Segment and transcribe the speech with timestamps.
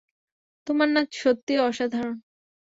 [0.67, 2.15] তোমার নাচ সত্যিই অসাধারণ।